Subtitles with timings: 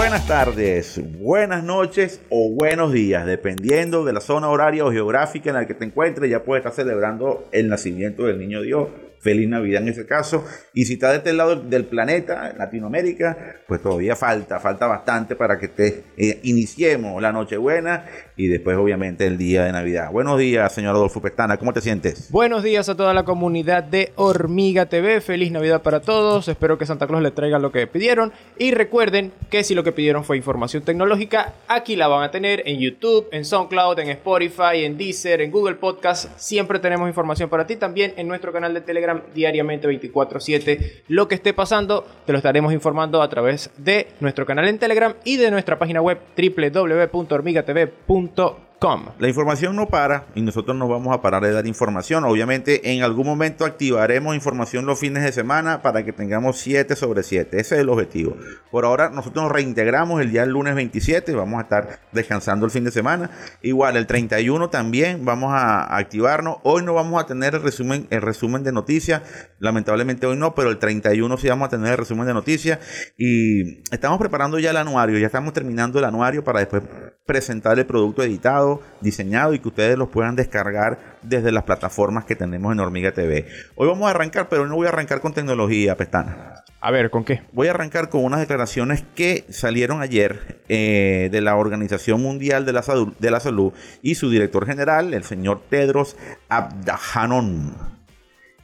[0.00, 5.56] Buenas tardes, buenas noches o buenos días, dependiendo de la zona horaria o geográfica en
[5.56, 8.88] la que te encuentres, ya puedes estar celebrando el nacimiento del niño Dios
[9.20, 10.44] feliz Navidad en ese caso.
[10.74, 15.58] Y si está de este lado del planeta, Latinoamérica, pues todavía falta, falta bastante para
[15.58, 18.06] que te eh, iniciemos la Nochebuena
[18.36, 20.10] y después obviamente el día de Navidad.
[20.10, 22.30] Buenos días, señor Adolfo Pestana, ¿cómo te sientes?
[22.30, 26.86] Buenos días a toda la comunidad de Hormiga TV, feliz Navidad para todos, espero que
[26.86, 30.36] Santa Claus le traiga lo que pidieron y recuerden que si lo que pidieron fue
[30.36, 35.42] información tecnológica, aquí la van a tener en YouTube, en SoundCloud, en Spotify, en Deezer,
[35.42, 39.88] en Google Podcast, siempre tenemos información para ti también en nuestro canal de Telegram diariamente
[39.88, 41.02] 24/7.
[41.08, 45.14] Lo que esté pasando te lo estaremos informando a través de nuestro canal en Telegram
[45.24, 48.69] y de nuestra página web www.hormigatv.com.
[49.18, 52.24] La información no para y nosotros no vamos a parar de dar información.
[52.24, 57.22] Obviamente en algún momento activaremos información los fines de semana para que tengamos 7 sobre
[57.22, 57.60] 7.
[57.60, 58.38] Ese es el objetivo.
[58.70, 61.34] Por ahora nosotros nos reintegramos el día lunes 27.
[61.34, 63.30] Vamos a estar descansando el fin de semana.
[63.60, 66.56] Igual el 31 también vamos a activarnos.
[66.62, 69.20] Hoy no vamos a tener el resumen de noticias.
[69.58, 72.78] Lamentablemente hoy no, pero el 31 sí vamos a tener el resumen de noticias.
[73.18, 75.18] Y estamos preparando ya el anuario.
[75.18, 76.82] Ya estamos terminando el anuario para después
[77.26, 78.69] presentar el producto editado,
[79.00, 83.46] diseñado y que ustedes los puedan descargar desde las plataformas que tenemos en Hormiga TV.
[83.74, 86.64] Hoy vamos a arrancar, pero no voy a arrancar con tecnología, Pestana.
[86.82, 87.42] A ver, ¿con qué?
[87.52, 92.72] Voy a arrancar con unas declaraciones que salieron ayer eh, de la Organización Mundial de
[92.72, 96.16] la, Salud, de la Salud y su director general, el señor Tedros
[96.48, 97.74] Abdahanon.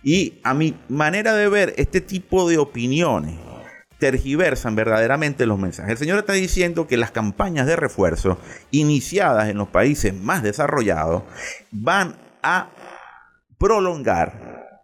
[0.03, 3.35] Y a mi manera de ver, este tipo de opiniones
[3.99, 5.93] tergiversan verdaderamente los mensajes.
[5.93, 8.39] El Señor está diciendo que las campañas de refuerzo
[8.71, 11.23] iniciadas en los países más desarrollados
[11.71, 12.71] van a
[13.59, 14.83] prolongar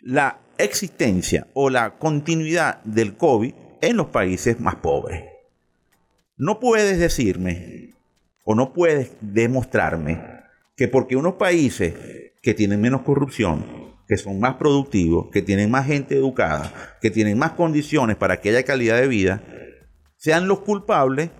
[0.00, 5.24] la existencia o la continuidad del COVID en los países más pobres.
[6.36, 7.90] No puedes decirme
[8.44, 10.20] o no puedes demostrarme
[10.76, 11.94] que porque unos países
[12.42, 17.38] que tienen menos corrupción, que son más productivos, que tienen más gente educada, que tienen
[17.38, 19.42] más condiciones para que haya calidad de vida,
[20.16, 21.30] sean los culpables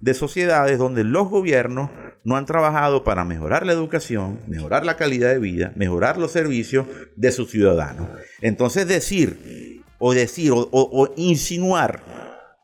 [0.00, 1.90] de sociedades donde los gobiernos
[2.24, 6.86] no han trabajado para mejorar la educación, mejorar la calidad de vida, mejorar los servicios
[7.16, 8.08] de sus ciudadanos.
[8.40, 12.02] Entonces decir o decir o, insinuar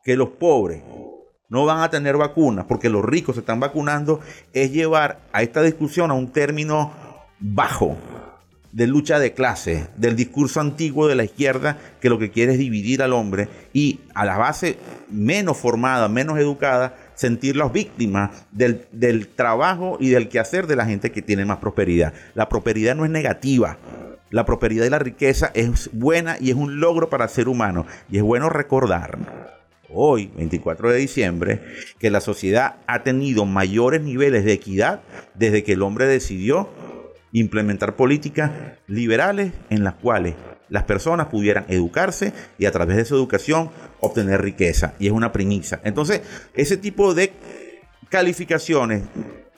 [0.03, 0.83] que los pobres
[1.49, 4.19] no van a tener vacunas porque los ricos se están vacunando
[4.53, 6.93] es llevar a esta discusión a un término
[7.39, 7.97] bajo
[8.77, 12.59] de lucha de clase, del discurso antiguo de la izquierda que lo que quiere es
[12.59, 14.77] dividir al hombre y a la base
[15.09, 21.11] menos formada, menos educada, sentirlos víctimas del, del trabajo y del quehacer de la gente
[21.11, 22.13] que tiene más prosperidad.
[22.35, 23.79] La prosperidad no es negativa.
[24.29, 27.87] La prosperidad y la riqueza es buena y es un logro para el ser humano.
[28.11, 29.17] Y es bueno recordar
[29.91, 31.61] hoy, 24 de diciembre,
[31.97, 35.01] que la sociedad ha tenido mayores niveles de equidad
[35.33, 36.69] desde que el hombre decidió
[37.31, 38.51] implementar políticas
[38.87, 40.35] liberales en las cuales
[40.69, 44.93] las personas pudieran educarse y a través de su educación obtener riqueza.
[44.99, 45.79] Y es una primicia.
[45.83, 46.21] Entonces,
[46.53, 47.33] ese tipo de
[48.09, 49.03] calificaciones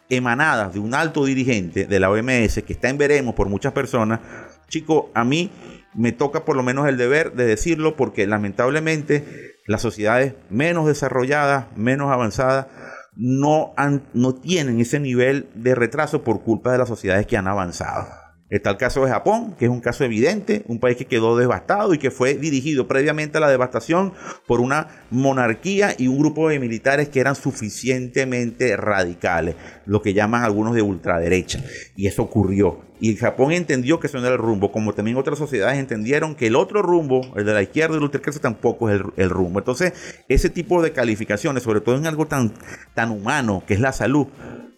[0.09, 4.19] emanadas de un alto dirigente de la OMS que está en veremos por muchas personas,
[4.67, 5.51] chico, a mí
[5.93, 11.65] me toca por lo menos el deber de decirlo porque lamentablemente las sociedades menos desarrolladas,
[11.75, 12.67] menos avanzadas,
[13.15, 13.73] no,
[14.13, 18.07] no tienen ese nivel de retraso por culpa de las sociedades que han avanzado.
[18.49, 21.93] Está el caso de Japón, que es un caso evidente, un país que quedó devastado
[21.93, 24.13] y que fue dirigido previamente a la devastación
[24.47, 29.55] por una monarquía y un grupo de militares que eran suficientemente radicales,
[29.85, 31.63] lo que llaman algunos de ultraderecha.
[31.95, 32.81] Y eso ocurrió.
[32.99, 36.47] Y Japón entendió que eso no era el rumbo, como también otras sociedades entendieron que
[36.47, 39.59] el otro rumbo, el de la izquierda y el ultraderecha, tampoco es el, rumbo.
[39.59, 39.93] Entonces,
[40.27, 42.51] ese tipo de calificaciones, sobre todo en algo tan,
[42.95, 44.27] tan humano que es la salud,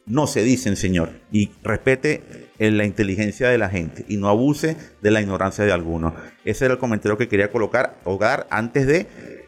[0.05, 1.13] no se dicen, señor.
[1.31, 5.71] Y respete en la inteligencia de la gente y no abuse de la ignorancia de
[5.71, 6.13] algunos.
[6.45, 9.07] Ese era el comentario que quería colocar o dar antes de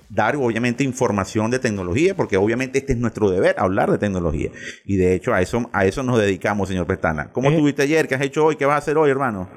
[0.10, 4.50] dar obviamente información de tecnología, porque obviamente este es nuestro deber, hablar de tecnología.
[4.84, 7.32] Y de hecho a eso, a eso nos dedicamos, señor Pestana.
[7.32, 8.08] ¿Cómo estuviste ayer?
[8.08, 8.56] ¿Qué has hecho hoy?
[8.56, 9.48] ¿Qué vas a hacer hoy, hermano?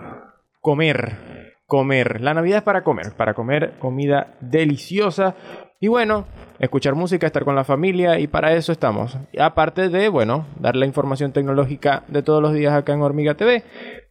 [0.60, 1.35] Comer.
[1.66, 2.20] Comer.
[2.20, 5.34] La Navidad es para comer, para comer comida deliciosa.
[5.80, 6.26] Y bueno,
[6.58, 9.18] escuchar música, estar con la familia y para eso estamos.
[9.38, 13.62] Aparte de, bueno, dar la información tecnológica de todos los días acá en Hormiga TV,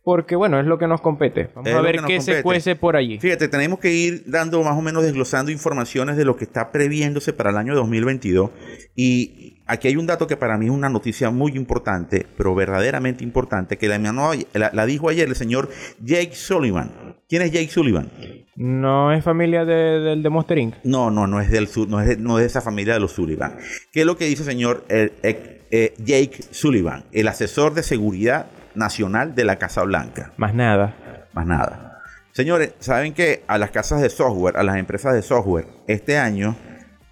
[0.04, 1.50] porque bueno, es lo que nos compete.
[1.56, 3.20] Vamos a ver qué se cuece por allí.
[3.20, 7.34] Fíjate, tenemos que ir dando más o menos desglosando informaciones de lo que está previéndose
[7.34, 8.52] para el año 2022
[8.96, 13.24] y aquí hay un dato que para mí es una noticia muy importante, pero verdaderamente
[13.24, 15.70] importante, que la, la dijo ayer el señor
[16.00, 18.12] Jake Sullivan ¿Quién es Jake Sullivan?
[18.56, 20.76] No es familia de- del de Monster Inc.
[20.84, 23.14] No, no, no es, del, no, es de, no es de esa familia de los
[23.14, 23.58] Sullivan.
[23.92, 27.82] ¿Qué es lo que dice el señor eh, eh, eh, Jake Sullivan, el asesor de
[27.84, 28.46] seguridad
[28.76, 30.34] nacional de la Casa Blanca?
[30.38, 31.28] Más nada.
[31.34, 32.02] Más nada.
[32.32, 36.56] Señores, saben que a las casas de software, a las empresas de software, este año,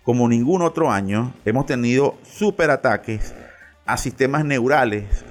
[0.04, 3.33] como ningún otro año, hemos tenido superataques
[3.86, 5.25] a sistemas neurales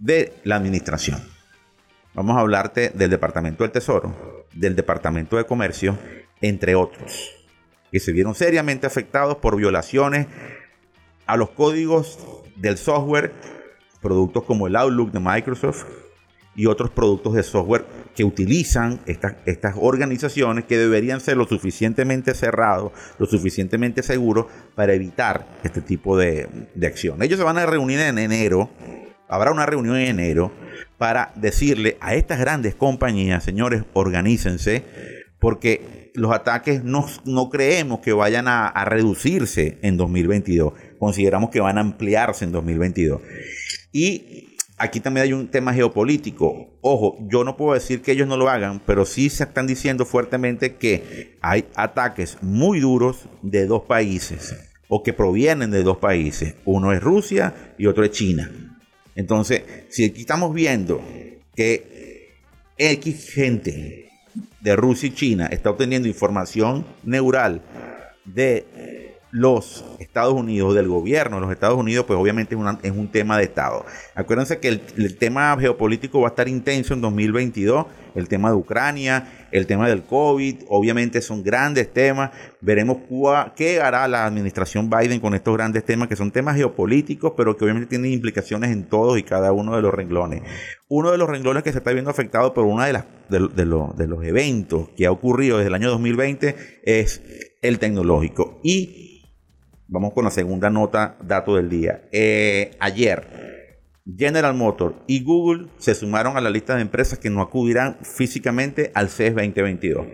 [0.00, 1.20] de la administración.
[2.14, 5.98] Vamos a hablarte del Departamento del Tesoro, del Departamento de Comercio,
[6.40, 7.32] entre otros,
[7.90, 10.28] que se vieron seriamente afectados por violaciones
[11.26, 12.20] a los códigos
[12.54, 13.32] del software,
[14.00, 15.86] productos como el Outlook de Microsoft
[16.54, 17.84] y otros productos de software
[18.14, 24.46] que utilizan estas, estas organizaciones que deberían ser lo suficientemente cerrados, lo suficientemente seguros
[24.76, 27.24] para evitar este tipo de, de acción.
[27.24, 28.70] Ellos se van a reunir en enero,
[29.26, 30.52] habrá una reunión en enero
[30.98, 34.84] para decirle a estas grandes compañías, señores, organícense,
[35.38, 41.60] porque los ataques no, no creemos que vayan a, a reducirse en 2022, consideramos que
[41.60, 43.20] van a ampliarse en 2022.
[43.92, 46.78] Y aquí también hay un tema geopolítico.
[46.80, 50.04] Ojo, yo no puedo decir que ellos no lo hagan, pero sí se están diciendo
[50.04, 54.54] fuertemente que hay ataques muy duros de dos países
[54.88, 56.54] o que provienen de dos países.
[56.64, 58.50] Uno es Rusia y otro es China.
[59.16, 61.02] Entonces, si aquí estamos viendo
[61.54, 62.32] que
[62.76, 64.08] X gente
[64.60, 67.62] de Rusia y China está obteniendo información neural
[68.24, 68.66] de
[69.30, 73.08] los Estados Unidos, del gobierno de los Estados Unidos, pues obviamente es, una- es un
[73.08, 73.84] tema de Estado.
[74.14, 78.56] Acuérdense que el, el tema geopolítico va a estar intenso en 2022, el tema de
[78.56, 82.32] Ucrania, el tema del COVID, obviamente son grandes temas.
[82.60, 82.98] Veremos
[83.56, 87.64] qué hará la administración Biden con estos grandes temas, que son temas geopolíticos, pero que
[87.64, 90.42] obviamente tienen implicaciones en todos y cada uno de los renglones.
[90.88, 95.06] Uno de los renglones que se está viendo afectado por uno de los eventos que
[95.06, 97.22] ha ocurrido desde el año 2020 es
[97.62, 98.60] el tecnológico.
[98.64, 99.14] Y
[99.86, 102.08] Vamos con la segunda nota, dato del día.
[102.10, 103.63] Eh, ayer,
[104.06, 108.92] General Motors y Google se sumaron a la lista de empresas que no acudirán físicamente
[108.94, 110.06] al CES 2022.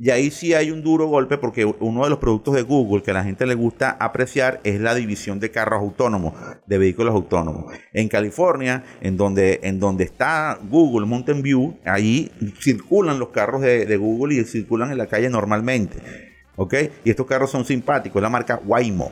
[0.00, 3.10] Y ahí sí hay un duro golpe porque uno de los productos de Google que
[3.10, 6.34] a la gente le gusta apreciar es la división de carros autónomos,
[6.66, 7.72] de vehículos autónomos.
[7.92, 13.96] En California, en donde, en donde está Google Mountain View, ahí circulan los carros de,
[13.96, 15.98] Google y circulan en la calle normalmente.
[16.54, 16.74] ¿Ok?
[17.04, 19.10] Y estos carros son simpáticos, la marca Waymo.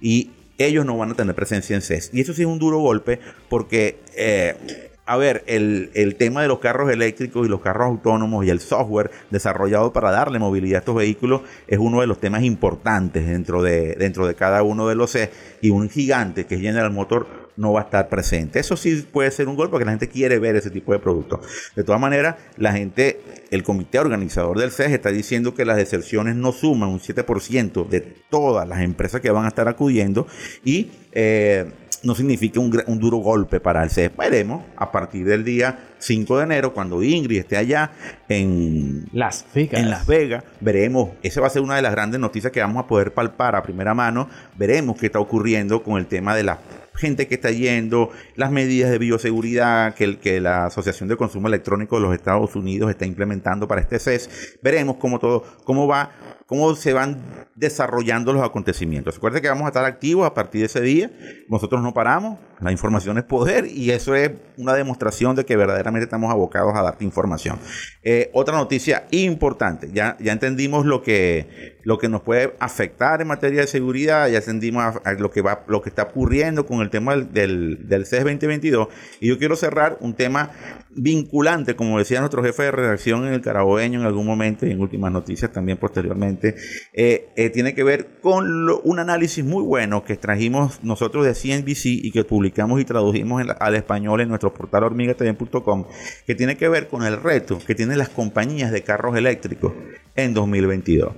[0.00, 2.10] Y ellos no van a tener presencia en CES.
[2.12, 6.48] Y eso sí es un duro golpe porque, eh, a ver, el, el tema de
[6.48, 10.80] los carros eléctricos y los carros autónomos y el software desarrollado para darle movilidad a
[10.80, 14.94] estos vehículos es uno de los temas importantes dentro de, dentro de cada uno de
[14.94, 15.30] los CES.
[15.60, 17.26] Y un gigante que es General Motors
[17.56, 18.58] no va a estar presente.
[18.58, 21.40] Eso sí puede ser un golpe porque la gente quiere ver ese tipo de productos.
[21.74, 23.20] De todas maneras, la gente,
[23.50, 28.00] el comité organizador del CES está diciendo que las deserciones no suman un 7% de
[28.00, 30.26] todas las empresas que van a estar acudiendo
[30.64, 31.66] y eh,
[32.02, 32.70] no significa un,
[33.00, 34.16] duro golpe para el CES.
[34.16, 37.90] Veremos a partir del día 5 de enero, cuando Ingrid esté allá
[38.28, 39.80] en, Las Vegas.
[39.80, 40.44] en Las Vegas.
[40.60, 43.56] Veremos, esa va a ser una de las grandes noticias que vamos a poder palpar
[43.56, 44.28] a primera mano.
[44.56, 46.58] Veremos qué está ocurriendo con el tema de la
[46.96, 51.48] gente que está yendo, las medidas de bioseguridad que, el- que la Asociación de Consumo
[51.48, 54.58] Electrónico de los Estados Unidos está implementando para este CES.
[54.62, 56.10] Veremos cómo todo, cómo va,
[56.46, 57.22] cómo se van
[57.56, 59.14] desarrollando los acontecimientos.
[59.14, 61.10] Recuerden que vamos a estar activos a partir de ese día.
[61.48, 66.04] Nosotros no paramos, la información es poder y eso es una demostración de que verdaderamente
[66.04, 67.58] estamos abocados a darte información.
[68.02, 73.26] Eh, otra noticia importante, ya, ya entendimos lo que, lo que nos puede afectar en
[73.28, 76.90] materia de seguridad, ya entendimos a- lo, que va, lo que está ocurriendo con el
[76.90, 78.88] tema del, del, del CES 2022
[79.20, 80.50] y yo quiero cerrar un tema
[80.96, 84.80] vinculante, como decía nuestro jefe de redacción en el Carabobeño en algún momento y en
[84.80, 86.56] últimas noticias también posteriormente,
[86.92, 88.46] eh, eh, tiene que ver con
[88.82, 93.74] un análisis muy bueno que trajimos nosotros de CNBC y que publicamos y tradujimos al
[93.74, 95.84] español en nuestro portal hormigatv.com,
[96.26, 99.72] que tiene que ver con el reto que tienen las compañías de carros eléctricos
[100.14, 101.12] en 2022.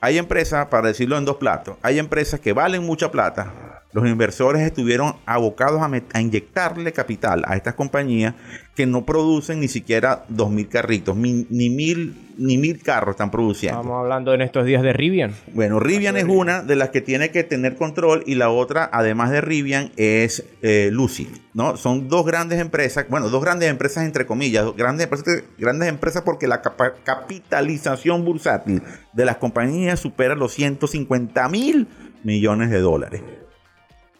[0.00, 3.69] Hay empresas, para decirlo en dos platos, hay empresas que valen mucha plata.
[3.92, 8.34] Los inversores estuvieron abocados a, a inyectarle capital a estas compañías
[8.76, 13.80] que no producen ni siquiera 2.000 carritos, ni, ni mil, ni mil carros están produciendo.
[13.80, 15.34] Estamos hablando en estos días de Rivian.
[15.52, 19.32] Bueno, Rivian es una de las que tiene que tener control y la otra, además
[19.32, 21.76] de Rivian, es eh, Lucid, ¿no?
[21.76, 26.22] Son dos grandes empresas, bueno, dos grandes empresas entre comillas, dos grandes empresas, grandes empresas
[26.22, 28.82] porque la capitalización bursátil
[29.12, 31.88] de las compañías supera los 150 mil
[32.22, 33.20] millones de dólares.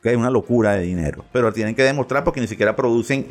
[0.02, 1.25] Que es una locura de dinero.
[1.33, 3.26] Pero tienen que demostrar porque ni siquiera producen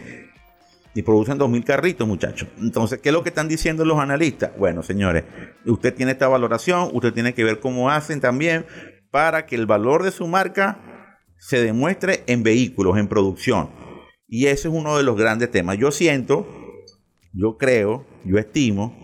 [0.94, 2.50] y producen 2.000 carritos, muchachos.
[2.60, 4.52] Entonces, ¿qué es lo que están diciendo los analistas?
[4.58, 5.24] Bueno, señores,
[5.66, 8.66] usted tiene esta valoración, usted tiene que ver cómo hacen también
[9.12, 10.80] para que el valor de su marca
[11.38, 13.70] se demuestre en vehículos, en producción.
[14.28, 15.78] Y ese es uno de los grandes temas.
[15.78, 16.48] Yo siento,
[17.34, 18.96] yo creo, yo estimo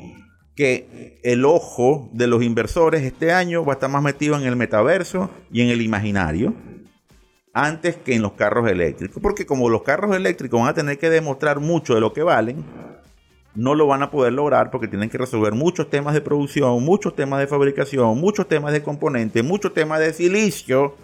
[0.55, 4.55] que el ojo de los inversores este año va a estar más metido en el
[4.55, 6.53] metaverso y en el imaginario
[7.55, 9.23] antes que en los carros eléctricos.
[9.23, 12.63] Porque como los carros eléctricos van a tener que demostrar mucho de lo que valen,
[13.55, 17.15] no lo van a poder lograr porque tienen que resolver muchos temas de producción, muchos
[17.15, 20.95] temas de fabricación, muchos temas de componentes, muchos temas de silicio,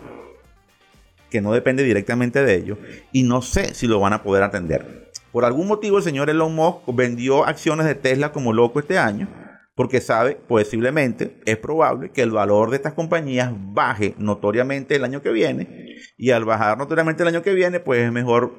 [1.30, 2.78] que no depende directamente de ellos,
[3.14, 5.10] y no sé si lo van a poder atender.
[5.32, 9.30] Por algún motivo el señor Elon Musk vendió acciones de Tesla como loco este año
[9.76, 15.22] porque sabe, posiblemente, es probable que el valor de estas compañías baje notoriamente el año
[15.22, 15.81] que viene,
[16.18, 18.54] y al bajar notoriamente el año que viene, pues es mejor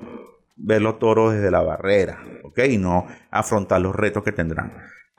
[0.57, 2.59] ver los toros desde la barrera, ¿ok?
[2.71, 4.73] Y no afrontar los retos que tendrán.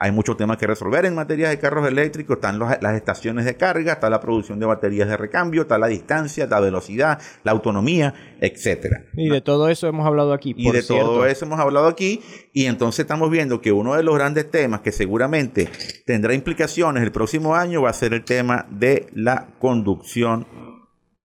[0.03, 2.35] Hay muchos temas que resolver en materia de carros eléctricos.
[2.35, 6.45] Están las estaciones de carga, está la producción de baterías de recambio, está la distancia,
[6.45, 9.05] la velocidad, la autonomía, etcétera.
[9.13, 10.53] Y de todo eso hemos hablado aquí.
[10.57, 12.21] y de todo eso hemos hablado aquí.
[12.51, 15.69] Y entonces estamos viendo que uno de los grandes temas que seguramente
[16.05, 20.47] tendrá implicaciones el próximo año va a ser el tema de la conducción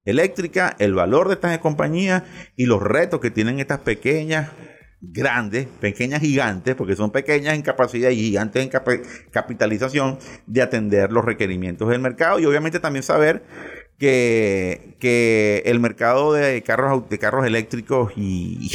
[0.08, 2.22] eléctrica, el valor de estas compañías
[2.56, 4.50] y los retos que tienen estas pequeñas
[5.00, 8.70] grandes, pequeñas gigantes, porque son pequeñas en capacidad y gigantes en
[9.30, 13.44] capitalización, de atender los requerimientos del mercado y obviamente también saber
[13.98, 18.70] que, que el mercado de carros, de carros eléctricos y,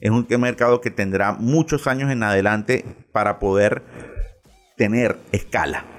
[0.00, 3.82] es un mercado que tendrá muchos años en adelante para poder
[4.76, 5.97] tener escala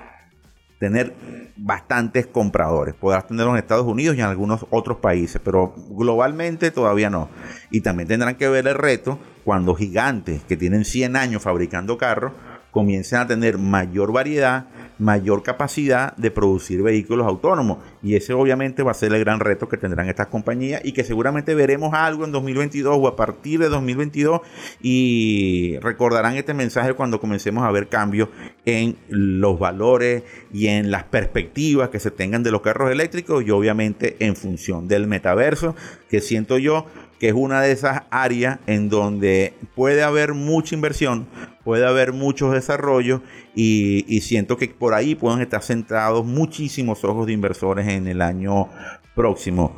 [0.79, 1.13] tener
[1.57, 2.95] bastantes compradores.
[2.95, 7.29] Podrás tenerlos en Estados Unidos y en algunos otros países, pero globalmente todavía no.
[7.69, 12.31] Y también tendrán que ver el reto cuando gigantes que tienen 100 años fabricando carros
[12.71, 14.67] comiencen a tener mayor variedad,
[14.99, 17.79] mayor capacidad de producir vehículos autónomos.
[18.03, 21.03] Y ese obviamente va a ser el gran reto que tendrán estas compañías y que
[21.03, 24.41] seguramente veremos algo en 2022 o a partir de 2022
[24.81, 28.29] y recordarán este mensaje cuando comencemos a ver cambios
[28.65, 33.51] en los valores y en las perspectivas que se tengan de los carros eléctricos y
[33.51, 35.75] obviamente en función del metaverso
[36.09, 36.85] que siento yo
[37.19, 41.27] que es una de esas áreas en donde puede haber mucha inversión,
[41.63, 43.21] puede haber muchos desarrollos
[43.55, 48.69] y, siento que por ahí pueden estar centrados muchísimos ojos de inversores en el año
[49.15, 49.75] próximo.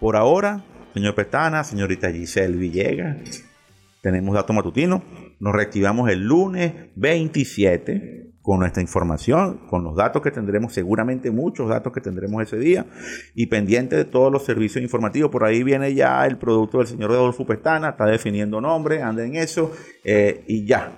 [0.00, 0.62] Por ahora,
[0.94, 3.44] señor Pestana, señorita Giselle Villegas,
[4.00, 5.02] tenemos datos matutinos.
[5.40, 11.68] Nos reactivamos el lunes 27 con nuestra información, con los datos que tendremos, seguramente muchos
[11.68, 12.86] datos que tendremos ese día,
[13.34, 15.30] y pendiente de todos los servicios informativos.
[15.30, 19.36] Por ahí viene ya el producto del señor Adolfo Pestana, está definiendo nombre, anda en
[19.36, 19.70] eso,
[20.02, 20.92] eh, y ya.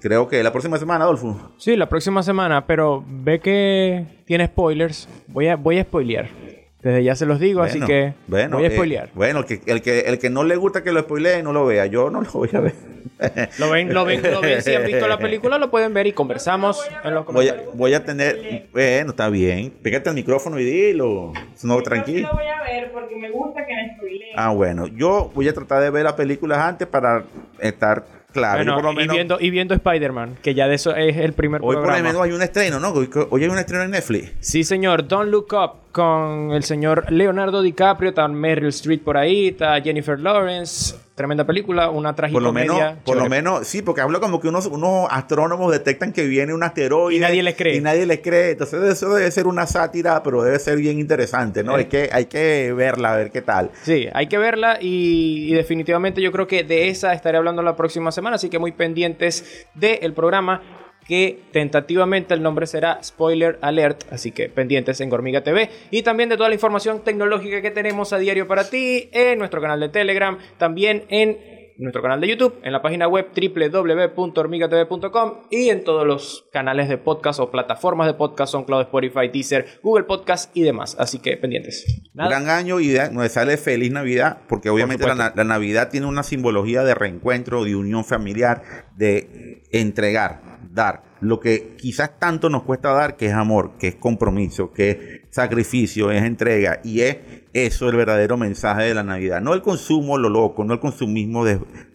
[0.00, 1.52] creo que la próxima semana, Adolfo.
[1.58, 5.06] Sí, la próxima semana, pero ve que tiene spoilers.
[5.28, 6.49] Voy a, voy a spoilear.
[6.82, 9.10] Desde ya se los digo, así que voy a eh, spoilear.
[9.14, 11.84] bueno, que, el, que, el que no le gusta que lo spoilee, no lo vea.
[11.86, 12.74] Yo no lo voy a ver.
[13.58, 14.62] lo ven, lo ven, lo ven.
[14.62, 17.66] Si han visto la película, lo pueden ver y conversamos en los comentarios.
[17.66, 18.68] Voy a, voy a tener.
[18.72, 19.70] Bueno, está bien.
[19.82, 21.32] Pégate el micrófono y dilo.
[21.62, 22.28] No, tranquilo.
[22.28, 24.32] Yo lo voy a ver porque me gusta que me spoileen.
[24.36, 24.86] Ah, bueno.
[24.86, 27.24] Yo voy a tratar de ver las películas antes para
[27.58, 31.76] estar Claro, y, viendo, y viendo Spider-Man, que ya de eso es el primer Hoy
[31.76, 32.90] por lo menos hay un estreno, ¿no?
[32.90, 34.32] Hoy, hay un estreno en Netflix.
[34.40, 35.08] Sí, señor.
[35.08, 38.10] Don't Look Up con el señor Leonardo DiCaprio.
[38.10, 39.48] Está Meryl Street por ahí.
[39.48, 40.94] Está Jennifer Lawrence.
[41.20, 44.48] Tremenda película, una trágica Por lo menos, por lo menos, sí, porque habla como que
[44.48, 47.14] unos, unos astrónomos detectan que viene un asteroide.
[47.14, 47.76] Y nadie les cree.
[47.76, 48.52] Y nadie les cree.
[48.52, 51.74] Entonces eso debe ser una sátira, pero debe ser bien interesante, ¿no?
[51.74, 53.70] Hay, que, hay que verla, a ver qué tal.
[53.82, 58.12] Sí, hay que verla y, definitivamente yo creo que de esa estaré hablando la próxima
[58.12, 60.62] semana, así que muy pendientes del programa
[61.06, 66.28] que tentativamente el nombre será Spoiler Alert, así que pendientes en Gormiga TV y también
[66.28, 69.88] de toda la información tecnológica que tenemos a diario para ti en nuestro canal de
[69.88, 76.06] Telegram, también en nuestro canal de YouTube, en la página web www.hormigatv.com y en todos
[76.06, 80.62] los canales de podcast o plataformas de podcast, son Cloud Spotify, Deezer, Google Podcast y
[80.62, 80.96] demás.
[80.98, 82.02] Así que pendientes.
[82.14, 86.84] Gran año y nos sale feliz Navidad, porque obviamente la, la Navidad tiene una simbología
[86.84, 88.62] de reencuentro, de unión familiar,
[88.96, 93.94] de entregar dar lo que quizás tanto nos cuesta dar, que es amor, que es
[93.96, 94.98] compromiso, que es
[95.30, 97.18] sacrificio, es entrega, y es
[97.52, 99.40] eso el verdadero mensaje de la Navidad.
[99.40, 101.44] No el consumo, lo loco, no el consumismo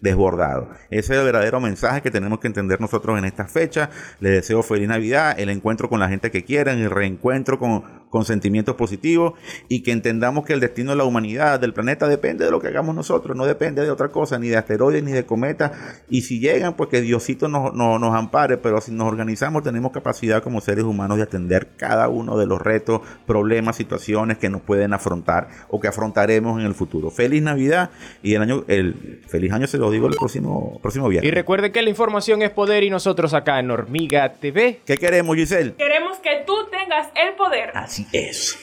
[0.02, 0.70] desbordado.
[0.90, 3.90] Ese es el verdadero mensaje que tenemos que entender nosotros en esta fecha.
[4.20, 8.76] Les deseo feliz Navidad, el encuentro con la gente que quieran, el reencuentro con, sentimientos
[8.76, 9.34] positivos
[9.68, 12.70] y que entendamos que el destino de la humanidad, del planeta, depende de lo que
[12.70, 15.74] hagamos nosotros, no depende de otra cosa, ni de asteroides, ni de cometas.
[16.08, 20.42] Y si llegan, pues que Diosito nos, nos ampare, pero si nos organizamos tenemos capacidad
[20.42, 24.94] como seres humanos de atender cada uno de los retos, problemas, situaciones que nos pueden
[24.94, 27.12] afrontar o que afrontaremos en el futuro.
[27.12, 27.90] Feliz Navidad
[28.24, 31.32] y el año, el feliz año se lo digo el próximo, próximo viernes.
[31.32, 34.82] Y recuerden que la información es poder y nosotros acá en Hormiga TV.
[34.86, 35.74] ¿Qué queremos, Giselle?
[35.76, 37.72] Queremos que tú tengas el poder.
[37.74, 38.58] Así es.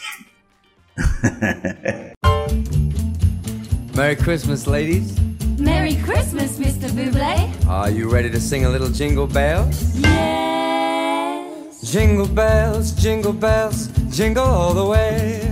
[3.94, 5.14] Merry Christmas, ladies.
[5.58, 6.90] Merry Christmas, Mr.
[6.92, 7.50] Buble.
[7.68, 9.94] Are you ready to sing a little jingle bells?
[9.96, 11.82] Yes.
[11.82, 15.51] Jingle bells, jingle bells, jingle all the way.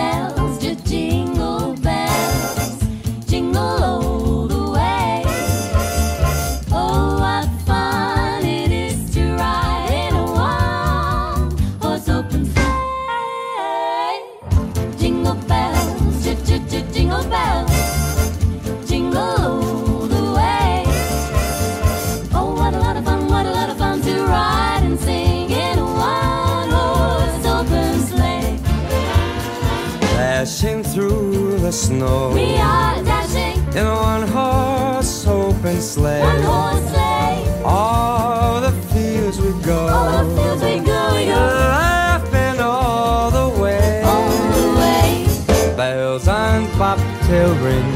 [31.71, 36.19] the snow We are dashing in a one horse open sleigh.
[36.21, 37.61] one horse sleigh.
[37.63, 41.41] All the fields we go, All the fields we go, we go
[41.79, 44.03] laughing all the way.
[44.03, 45.75] all the way.
[45.77, 47.91] Bells on bobtail ring,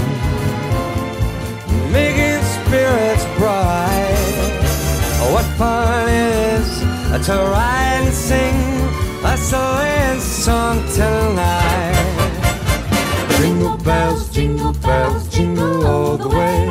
[1.92, 4.52] making spirits bright.
[5.20, 6.70] Oh, what fun it is
[7.28, 8.56] to ride and sing
[9.32, 11.95] a sleighing song tonight.
[13.46, 16.68] Jingle bells, jingle bells, jingle all the way.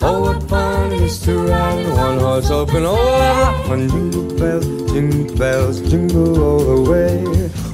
[0.00, 2.84] Oh, what fun it is to ride in one horse open.
[2.86, 3.86] Oh, fun!
[3.86, 7.22] Jingle bells, jingle bells, jingle all the way.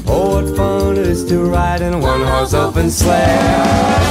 [0.08, 4.02] Oh, what fun it is to ride in one horse open sleigh.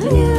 [0.00, 0.37] Jingle